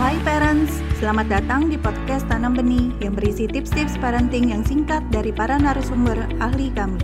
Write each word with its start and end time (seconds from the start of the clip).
Hai 0.00 0.16
parents, 0.24 0.80
selamat 0.96 1.28
datang 1.28 1.68
di 1.68 1.76
podcast 1.76 2.24
Tanam 2.24 2.56
Benih 2.56 2.96
yang 3.04 3.12
berisi 3.12 3.44
tips-tips 3.44 4.00
parenting 4.00 4.48
yang 4.48 4.64
singkat 4.64 5.04
dari 5.12 5.36
para 5.36 5.60
narasumber 5.60 6.16
ahli 6.40 6.72
kami. 6.72 6.96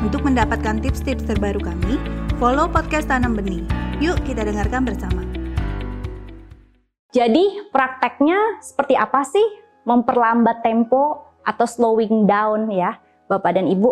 Untuk 0.00 0.24
mendapatkan 0.24 0.80
tips-tips 0.80 1.28
terbaru 1.28 1.60
kami, 1.60 2.00
follow 2.40 2.64
podcast 2.64 3.12
Tanam 3.12 3.36
Benih. 3.36 3.60
Yuk 4.00 4.16
kita 4.24 4.48
dengarkan 4.48 4.88
bersama. 4.88 5.20
Jadi 7.12 7.68
prakteknya 7.68 8.64
seperti 8.64 8.96
apa 8.96 9.20
sih 9.20 9.44
memperlambat 9.84 10.64
tempo 10.64 11.20
atau 11.44 11.68
slowing 11.68 12.24
down 12.24 12.72
ya 12.72 12.96
Bapak 13.28 13.60
dan 13.60 13.68
Ibu? 13.68 13.90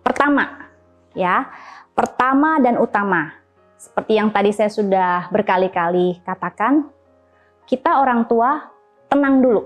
Pertama, 0.00 0.72
ya, 1.12 1.52
pertama 1.92 2.56
dan 2.64 2.80
utama. 2.80 3.36
Seperti 3.76 4.14
yang 4.14 4.30
tadi 4.30 4.54
saya 4.54 4.70
sudah 4.70 5.26
berkali-kali 5.34 6.22
katakan, 6.22 6.86
kita 7.66 8.02
orang 8.02 8.26
tua 8.26 8.70
tenang 9.12 9.44
dulu. 9.44 9.62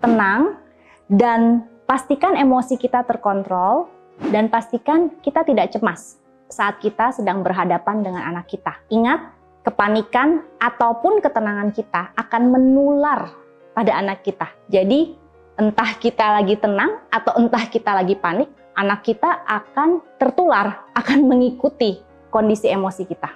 Tenang 0.00 0.60
dan 1.08 1.68
pastikan 1.84 2.36
emosi 2.36 2.80
kita 2.80 3.04
terkontrol 3.04 3.88
dan 4.32 4.48
pastikan 4.48 5.12
kita 5.20 5.44
tidak 5.44 5.74
cemas 5.74 6.20
saat 6.48 6.78
kita 6.80 7.12
sedang 7.12 7.42
berhadapan 7.42 8.04
dengan 8.04 8.22
anak 8.24 8.46
kita. 8.46 8.78
Ingat, 8.92 9.32
kepanikan 9.64 10.44
ataupun 10.60 11.24
ketenangan 11.24 11.72
kita 11.72 12.12
akan 12.14 12.42
menular 12.52 13.32
pada 13.72 13.96
anak 13.96 14.22
kita. 14.22 14.46
Jadi, 14.70 15.16
entah 15.58 15.90
kita 15.98 16.40
lagi 16.40 16.54
tenang 16.60 17.00
atau 17.10 17.32
entah 17.40 17.64
kita 17.66 17.90
lagi 17.96 18.14
panik, 18.14 18.46
anak 18.76 19.02
kita 19.02 19.42
akan 19.48 20.04
tertular, 20.20 20.86
akan 20.94 21.26
mengikuti 21.26 21.98
kondisi 22.30 22.70
emosi 22.70 23.02
kita. 23.08 23.30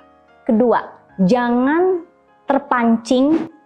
Kedua, 0.46 0.80
jangan 1.22 2.06
terpancing 2.46 3.57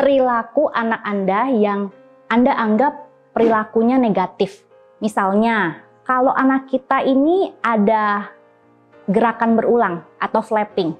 perilaku 0.00 0.72
anak 0.72 1.04
Anda 1.04 1.52
yang 1.52 1.92
Anda 2.32 2.56
anggap 2.56 3.04
perilakunya 3.36 4.00
negatif. 4.00 4.64
Misalnya, 5.04 5.84
kalau 6.08 6.32
anak 6.32 6.72
kita 6.72 7.04
ini 7.04 7.52
ada 7.60 8.32
gerakan 9.04 9.60
berulang 9.60 10.00
atau 10.16 10.40
flapping, 10.40 10.96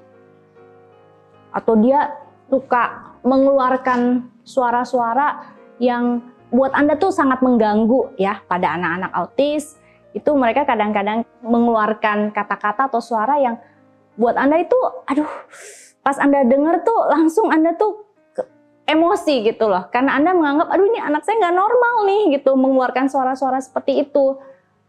atau 1.49 1.73
dia 1.81 2.13
suka 2.45 3.17
mengeluarkan 3.25 4.29
suara-suara 4.45 5.49
yang 5.81 6.21
buat 6.53 6.69
Anda 6.77 6.93
tuh 7.01 7.09
sangat 7.09 7.41
mengganggu 7.41 8.21
ya 8.21 8.45
pada 8.45 8.77
anak-anak 8.77 9.11
autis, 9.17 9.81
itu 10.13 10.29
mereka 10.37 10.61
kadang-kadang 10.69 11.25
mengeluarkan 11.41 12.29
kata-kata 12.29 12.85
atau 12.85 13.01
suara 13.01 13.41
yang 13.41 13.57
buat 14.13 14.37
Anda 14.37 14.61
itu, 14.61 14.77
aduh, 15.09 15.31
pas 16.05 16.21
Anda 16.21 16.45
dengar 16.45 16.85
tuh 16.85 16.99
langsung 17.09 17.49
Anda 17.49 17.73
tuh 17.73 18.10
emosi 18.91 19.47
gitu 19.47 19.71
loh. 19.71 19.87
Karena 19.87 20.19
Anda 20.19 20.35
menganggap, 20.35 20.67
aduh 20.67 20.87
ini 20.91 20.99
anak 20.99 21.23
saya 21.23 21.39
nggak 21.39 21.55
normal 21.55 21.95
nih 22.05 22.21
gitu, 22.39 22.51
mengeluarkan 22.59 23.07
suara-suara 23.07 23.63
seperti 23.63 24.03
itu. 24.03 24.35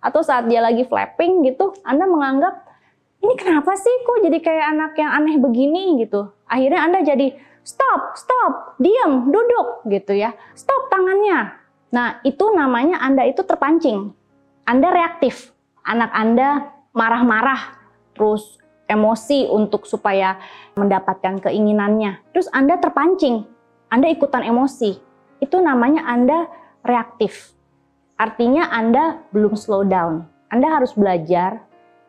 Atau 0.03 0.27
saat 0.27 0.51
dia 0.51 0.59
lagi 0.59 0.83
flapping 0.83 1.47
gitu, 1.47 1.73
Anda 1.87 2.11
menganggap, 2.11 2.67
ini 3.23 3.39
kenapa 3.39 3.79
sih 3.79 3.95
kok 4.03 4.19
jadi 4.27 4.39
kayak 4.43 4.67
anak 4.75 4.93
yang 4.99 5.11
aneh 5.15 5.39
begini 5.39 6.03
gitu. 6.03 6.35
Akhirnya 6.51 6.83
Anda 6.83 7.07
jadi, 7.07 7.39
stop, 7.63 8.19
stop, 8.19 8.75
diam, 8.83 9.31
duduk 9.31 9.87
gitu 9.87 10.19
ya. 10.19 10.35
Stop 10.59 10.91
tangannya. 10.91 11.55
Nah 11.95 12.19
itu 12.27 12.51
namanya 12.51 12.99
Anda 12.99 13.23
itu 13.31 13.47
terpancing. 13.47 14.11
Anda 14.67 14.91
reaktif. 14.91 15.55
Anak 15.87 16.11
Anda 16.15 16.75
marah-marah, 16.95 17.79
terus 18.15 18.59
emosi 18.87 19.49
untuk 19.51 19.87
supaya 19.87 20.39
mendapatkan 20.75 21.43
keinginannya. 21.43 22.23
Terus 22.35 22.51
Anda 22.51 22.79
terpancing, 22.79 23.47
Anda 23.93 24.09
ikutan 24.09 24.41
emosi. 24.41 24.97
Itu 25.45 25.61
namanya 25.61 26.09
Anda 26.09 26.49
reaktif. 26.81 27.53
Artinya 28.17 28.73
Anda 28.73 29.21
belum 29.37 29.53
slow 29.53 29.85
down. 29.85 30.25
Anda 30.49 30.81
harus 30.81 30.97
belajar 30.97 31.61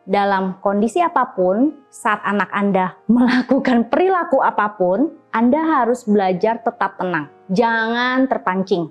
dalam 0.08 0.64
kondisi 0.64 1.04
apa 1.04 1.36
pun, 1.36 1.76
saat 1.92 2.24
anak 2.24 2.48
Anda 2.56 2.96
melakukan 3.12 3.92
perilaku 3.92 4.40
apa 4.40 4.80
pun, 4.80 5.12
Anda 5.28 5.60
harus 5.60 6.08
belajar 6.08 6.64
tetap 6.64 6.96
tenang. 6.96 7.28
Jangan 7.52 8.32
terpancing, 8.32 8.88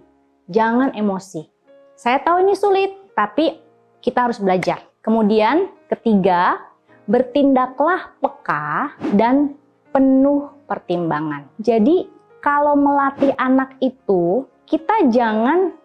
jangan 0.53 0.94
emosi. 0.94 1.50
Saya 1.97 2.22
tahu 2.22 2.46
ini 2.46 2.53
sulit, 2.53 2.94
tapi 3.17 3.57
kita 4.06 4.29
harus 4.29 4.38
belajar. 4.38 4.85
Kemudian, 5.01 5.73
ketiga, 5.90 6.62
bertindaklah 7.09 8.13
peka 8.22 8.94
dan 9.17 9.57
penuh 9.90 10.53
pertimbangan. 10.69 11.50
Jadi, 11.57 12.22
kalau 12.43 12.75
melatih 12.75 13.31
anak 13.39 13.79
itu, 13.79 14.43
kita 14.67 15.07
jangan 15.07 15.79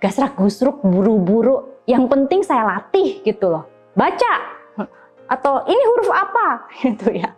gasrak 0.00 0.32
gusruk 0.40 0.80
buru-buru. 0.80 1.84
Yang 1.84 2.04
penting 2.08 2.40
saya 2.40 2.64
latih 2.64 3.20
gitu 3.20 3.52
loh. 3.52 3.68
Baca 3.92 4.56
atau 5.28 5.68
ini 5.68 5.82
huruf 5.84 6.08
apa 6.16 6.64
gitu 6.80 7.12
ya. 7.12 7.36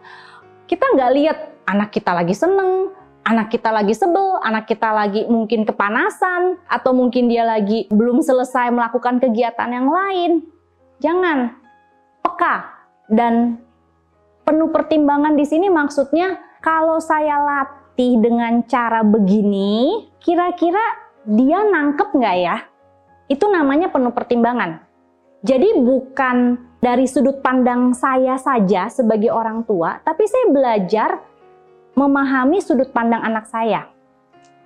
Kita 0.71 0.87
nggak 0.95 1.13
lihat 1.19 1.39
anak 1.67 1.91
kita 1.91 2.15
lagi 2.15 2.31
seneng, 2.31 2.95
anak 3.27 3.51
kita 3.51 3.75
lagi 3.75 3.91
sebel, 3.91 4.39
anak 4.47 4.71
kita 4.71 4.87
lagi 4.95 5.27
mungkin 5.27 5.67
kepanasan, 5.67 6.63
atau 6.71 6.95
mungkin 6.95 7.27
dia 7.27 7.43
lagi 7.43 7.91
belum 7.91 8.23
selesai 8.23 8.71
melakukan 8.71 9.19
kegiatan 9.19 9.67
yang 9.67 9.91
lain. 9.91 10.47
Jangan 11.03 11.59
peka 12.23 12.71
dan 13.11 13.59
penuh 14.47 14.71
pertimbangan 14.71 15.35
di 15.35 15.43
sini 15.43 15.67
maksudnya 15.69 16.39
kalau 16.63 17.03
saya 17.03 17.43
latih 17.43 17.84
dengan 17.97 18.67
cara 18.67 19.07
begini, 19.07 20.11
kira-kira 20.19 20.83
dia 21.25 21.63
nangkep 21.63 22.11
nggak 22.11 22.37
ya? 22.43 22.57
Itu 23.31 23.47
namanya 23.49 23.89
penuh 23.89 24.11
pertimbangan. 24.11 24.83
Jadi 25.45 25.79
bukan 25.79 26.59
dari 26.83 27.09
sudut 27.09 27.41
pandang 27.41 27.95
saya 27.97 28.37
saja 28.37 28.91
sebagai 28.91 29.31
orang 29.31 29.63
tua, 29.65 30.01
tapi 30.03 30.27
saya 30.27 30.51
belajar 30.51 31.11
memahami 31.95 32.59
sudut 32.61 32.91
pandang 32.91 33.23
anak 33.23 33.47
saya. 33.49 33.89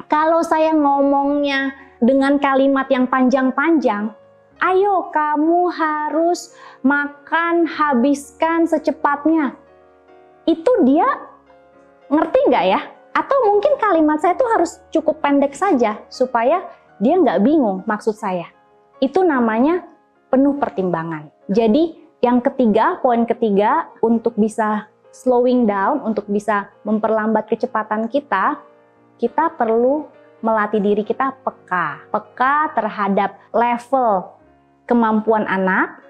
Kalau 0.09 0.41
saya 0.41 0.73
ngomongnya 0.73 1.77
dengan 2.01 2.41
kalimat 2.41 2.89
yang 2.89 3.11
panjang-panjang, 3.11 4.11
ayo 4.65 5.13
kamu 5.13 5.69
harus 5.69 6.57
makan, 6.81 7.69
habiskan 7.69 8.65
secepatnya. 8.65 9.55
Itu 10.49 10.87
dia 10.89 11.07
ngerti 12.09 12.39
nggak 12.49 12.67
ya? 12.67 12.81
Atau 13.19 13.35
mungkin 13.51 13.75
kalimat 13.83 14.23
saya 14.23 14.39
itu 14.39 14.47
harus 14.47 14.79
cukup 14.95 15.19
pendek 15.19 15.51
saja 15.51 15.99
supaya 16.07 16.63
dia 17.03 17.19
nggak 17.19 17.43
bingung 17.43 17.83
maksud 17.83 18.15
saya. 18.15 18.47
Itu 19.03 19.27
namanya 19.27 19.83
penuh 20.31 20.55
pertimbangan. 20.63 21.27
Jadi 21.51 21.99
yang 22.23 22.39
ketiga, 22.39 23.03
poin 23.03 23.27
ketiga 23.27 23.91
untuk 24.07 24.39
bisa 24.39 24.87
slowing 25.11 25.67
down, 25.67 25.99
untuk 26.07 26.31
bisa 26.31 26.71
memperlambat 26.87 27.51
kecepatan 27.51 28.07
kita, 28.07 28.63
kita 29.19 29.51
perlu 29.59 30.07
melatih 30.39 30.79
diri 30.79 31.03
kita 31.03 31.35
peka. 31.43 32.07
Peka 32.15 32.71
terhadap 32.79 33.35
level 33.51 34.31
kemampuan 34.87 35.43
anak 35.51 36.07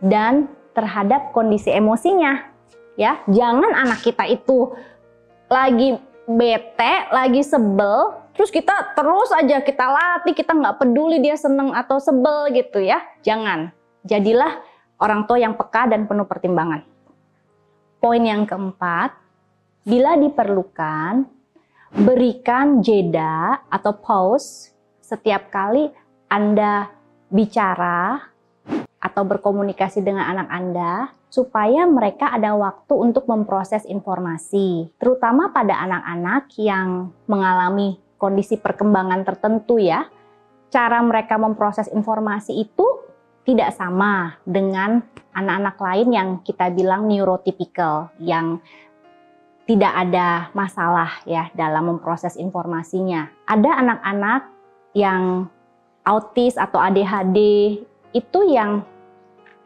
dan 0.00 0.48
terhadap 0.72 1.36
kondisi 1.36 1.68
emosinya. 1.68 2.48
Ya, 2.96 3.20
jangan 3.28 3.76
anak 3.76 4.00
kita 4.00 4.24
itu 4.24 4.72
lagi 5.52 6.00
bete, 6.26 6.94
lagi 7.14 7.40
sebel, 7.46 8.18
terus 8.34 8.50
kita 8.50 8.92
terus 8.98 9.30
aja 9.30 9.62
kita 9.62 9.86
latih, 9.86 10.34
kita 10.34 10.52
nggak 10.52 10.76
peduli 10.82 11.22
dia 11.22 11.38
seneng 11.38 11.70
atau 11.72 12.02
sebel 12.02 12.50
gitu 12.52 12.82
ya. 12.82 12.98
Jangan. 13.22 13.70
Jadilah 14.06 14.62
orang 14.98 15.26
tua 15.26 15.38
yang 15.38 15.54
peka 15.54 15.86
dan 15.86 16.10
penuh 16.10 16.26
pertimbangan. 16.26 16.82
Poin 18.02 18.22
yang 18.22 18.46
keempat, 18.46 19.14
bila 19.86 20.18
diperlukan, 20.18 21.26
berikan 21.94 22.82
jeda 22.82 23.62
atau 23.70 23.94
pause 23.94 24.74
setiap 25.00 25.48
kali 25.48 25.90
Anda 26.26 26.90
bicara 27.30 28.18
atau 28.98 29.22
berkomunikasi 29.22 30.02
dengan 30.02 30.26
anak 30.26 30.48
Anda 30.50 30.92
supaya 31.36 31.84
mereka 31.84 32.32
ada 32.32 32.56
waktu 32.56 32.96
untuk 32.96 33.28
memproses 33.28 33.84
informasi, 33.84 34.88
terutama 34.96 35.52
pada 35.52 35.76
anak-anak 35.84 36.48
yang 36.56 37.12
mengalami 37.28 38.00
kondisi 38.16 38.56
perkembangan 38.56 39.20
tertentu 39.28 39.76
ya. 39.76 40.08
Cara 40.72 41.04
mereka 41.04 41.36
memproses 41.36 41.92
informasi 41.92 42.56
itu 42.56 42.86
tidak 43.44 43.76
sama 43.76 44.40
dengan 44.48 45.04
anak-anak 45.36 45.76
lain 45.76 46.08
yang 46.10 46.28
kita 46.40 46.72
bilang 46.72 47.04
neurotypical 47.04 48.10
yang 48.16 48.58
tidak 49.68 49.92
ada 49.92 50.48
masalah 50.56 51.20
ya 51.28 51.52
dalam 51.52 51.92
memproses 51.92 52.40
informasinya. 52.40 53.28
Ada 53.44 53.70
anak-anak 53.84 54.42
yang 54.96 55.52
autis 56.08 56.56
atau 56.56 56.80
ADHD 56.80 57.38
itu 58.16 58.40
yang 58.48 58.82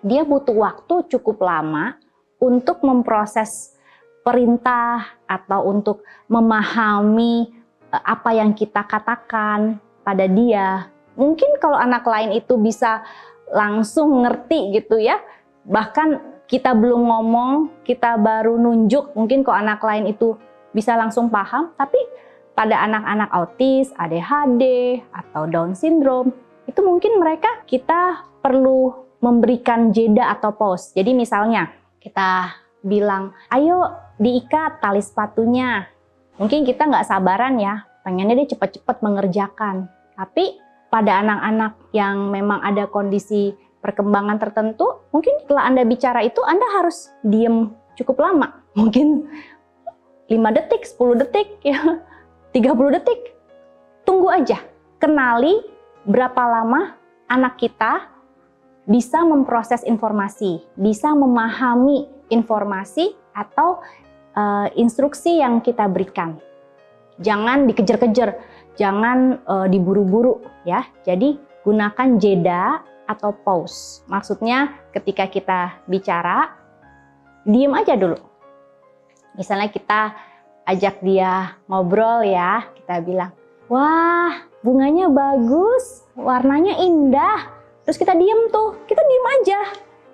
dia 0.01 0.25
butuh 0.25 0.57
waktu 0.57 1.09
cukup 1.13 1.45
lama 1.45 1.97
untuk 2.41 2.81
memproses 2.85 3.77
perintah 4.25 5.17
atau 5.29 5.69
untuk 5.69 6.05
memahami 6.29 7.53
uh, 7.93 8.03
apa 8.05 8.37
yang 8.37 8.53
kita 8.57 8.85
katakan 8.85 9.81
pada 10.05 10.25
dia. 10.29 10.89
Mungkin 11.17 11.61
kalau 11.61 11.77
anak 11.77 12.05
lain 12.09 12.33
itu 12.33 12.57
bisa 12.57 13.05
langsung 13.53 14.25
ngerti 14.25 14.81
gitu 14.81 14.97
ya. 14.97 15.21
Bahkan 15.69 16.31
kita 16.49 16.75
belum 16.75 17.07
ngomong, 17.07 17.53
kita 17.87 18.19
baru 18.19 18.59
nunjuk, 18.59 19.15
mungkin 19.15 19.47
kok 19.47 19.55
anak 19.55 19.79
lain 19.85 20.11
itu 20.11 20.35
bisa 20.75 20.99
langsung 20.99 21.31
paham, 21.31 21.71
tapi 21.79 21.99
pada 22.59 22.75
anak-anak 22.87 23.31
autis, 23.31 23.95
ADHD, 23.95 24.63
atau 25.15 25.47
Down 25.47 25.79
syndrome, 25.79 26.35
itu 26.67 26.83
mungkin 26.83 27.23
mereka 27.23 27.47
kita 27.71 28.27
perlu 28.43 29.10
memberikan 29.21 29.93
jeda 29.93 30.33
atau 30.33 30.57
pause. 30.57 30.93
Jadi 30.97 31.13
misalnya 31.13 31.69
kita 32.01 32.57
bilang, 32.81 33.37
ayo 33.53 33.93
diikat 34.17 34.81
tali 34.81 35.05
sepatunya. 35.05 35.89
Mungkin 36.41 36.65
kita 36.65 36.89
nggak 36.89 37.09
sabaran 37.09 37.61
ya, 37.61 37.85
pengennya 38.01 38.45
dia 38.45 38.57
cepat-cepat 38.57 39.05
mengerjakan. 39.05 39.93
Tapi 40.17 40.57
pada 40.89 41.21
anak-anak 41.21 41.73
yang 41.93 42.33
memang 42.33 42.65
ada 42.65 42.89
kondisi 42.89 43.53
perkembangan 43.85 44.41
tertentu, 44.41 45.05
mungkin 45.13 45.41
setelah 45.45 45.69
Anda 45.69 45.85
bicara 45.85 46.21
itu 46.25 46.41
Anda 46.45 46.65
harus 46.81 47.13
diem 47.25 47.73
cukup 47.97 48.21
lama. 48.21 48.61
Mungkin 48.79 49.27
5 50.31 50.57
detik, 50.57 50.87
10 50.87 51.21
detik, 51.27 51.49
ya 51.67 52.01
30 52.55 52.97
detik. 52.97 53.35
Tunggu 54.07 54.31
aja, 54.31 54.63
kenali 55.03 55.59
berapa 56.07 56.39
lama 56.39 56.95
anak 57.27 57.59
kita 57.59 58.20
bisa 58.91 59.23
memproses 59.23 59.87
informasi, 59.87 60.67
bisa 60.75 61.15
memahami 61.15 62.11
informasi 62.27 63.15
atau 63.31 63.79
uh, 64.35 64.67
instruksi 64.75 65.39
yang 65.39 65.63
kita 65.63 65.87
berikan. 65.87 66.43
Jangan 67.23 67.71
dikejar-kejar, 67.71 68.43
jangan 68.75 69.39
uh, 69.47 69.71
diburu-buru 69.71 70.43
ya. 70.67 70.83
Jadi 71.07 71.39
gunakan 71.63 72.19
jeda 72.19 72.83
atau 73.07 73.31
pause. 73.31 74.03
Maksudnya 74.11 74.75
ketika 74.91 75.31
kita 75.31 75.61
bicara, 75.87 76.51
diem 77.47 77.71
aja 77.79 77.95
dulu. 77.95 78.19
Misalnya 79.39 79.71
kita 79.71 80.19
ajak 80.67 80.99
dia 81.07 81.55
ngobrol 81.71 82.27
ya, 82.27 82.67
kita 82.75 83.07
bilang, 83.07 83.31
wah 83.71 84.35
bunganya 84.67 85.07
bagus, 85.07 86.03
warnanya 86.19 86.75
indah. 86.83 87.60
Terus 87.91 88.07
kita 88.07 88.15
diem 88.15 88.47
tuh, 88.55 88.87
kita 88.87 89.03
diem 89.03 89.27
aja. 89.43 89.61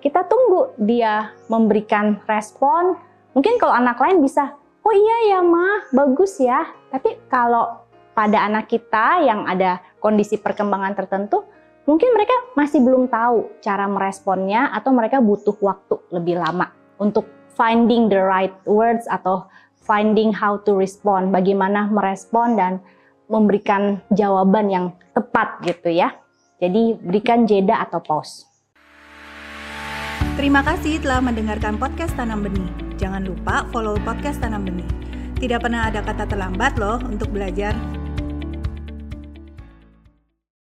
Kita 0.01 0.25
tunggu 0.25 0.73
dia 0.81 1.29
memberikan 1.45 2.17
respon. 2.25 2.97
Mungkin 3.37 3.61
kalau 3.61 3.69
anak 3.69 4.01
lain 4.01 4.17
bisa, 4.17 4.57
oh 4.81 4.89
iya 4.89 5.37
ya 5.37 5.45
mah, 5.45 5.85
bagus 5.93 6.41
ya. 6.41 6.73
Tapi 6.89 7.21
kalau 7.29 7.85
pada 8.17 8.49
anak 8.49 8.65
kita 8.65 9.21
yang 9.21 9.45
ada 9.45 9.77
kondisi 10.01 10.41
perkembangan 10.41 10.97
tertentu, 10.97 11.45
mungkin 11.85 12.17
mereka 12.17 12.33
masih 12.57 12.81
belum 12.81 13.13
tahu 13.13 13.61
cara 13.61 13.85
meresponnya 13.85 14.73
atau 14.73 14.89
mereka 14.89 15.21
butuh 15.21 15.53
waktu 15.61 16.01
lebih 16.09 16.41
lama 16.41 16.73
untuk 16.97 17.29
finding 17.53 18.09
the 18.09 18.17
right 18.17 18.57
words 18.65 19.05
atau 19.05 19.45
finding 19.85 20.33
how 20.33 20.57
to 20.65 20.73
respond, 20.73 21.29
bagaimana 21.29 21.85
merespon 21.93 22.57
dan 22.57 22.81
memberikan 23.29 24.01
jawaban 24.09 24.65
yang 24.65 24.85
tepat 25.13 25.61
gitu 25.61 25.93
ya. 25.93 26.17
Jadi 26.57 26.97
berikan 26.97 27.45
jeda 27.45 27.85
atau 27.85 28.01
pause. 28.01 28.49
Terima 30.37 30.61
kasih 30.65 31.01
telah 31.01 31.21
mendengarkan 31.21 31.77
podcast 31.77 32.13
Tanam 32.17 32.45
Benih. 32.45 32.69
Jangan 32.97 33.25
lupa 33.25 33.65
follow 33.69 33.97
podcast 34.01 34.41
Tanam 34.41 34.65
Benih. 34.65 34.89
Tidak 35.37 35.61
pernah 35.61 35.85
ada 35.89 36.01
kata 36.01 36.25
terlambat 36.25 36.81
loh 36.81 36.97
untuk 37.05 37.29
belajar. 37.29 37.77